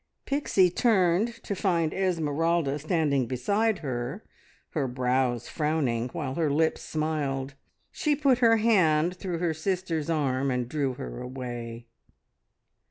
[0.25, 4.23] Pixie turned, to find Esmeralda standing beside her,
[4.69, 7.53] her brows frowning, while her lips smiled.
[7.91, 11.85] She put her hand through her sister's arm and drew her away.